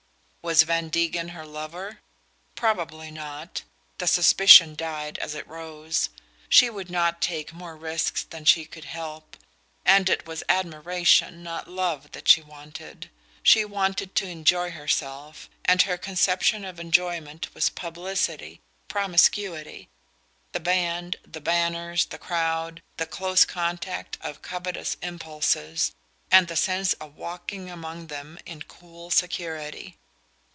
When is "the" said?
3.99-4.07, 20.53-20.59, 21.23-21.39, 22.05-22.17, 22.97-23.05, 26.47-26.55